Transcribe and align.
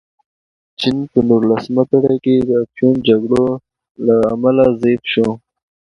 چین 0.79 0.97
په 1.11 1.19
نولسمه 1.27 1.83
پېړۍ 1.89 2.17
کې 2.25 2.35
د 2.49 2.49
افیون 2.63 2.95
جګړو 3.07 3.45
له 4.05 4.15
امله 4.33 4.63
ضعیف 4.81 5.01
شو. 5.13 5.27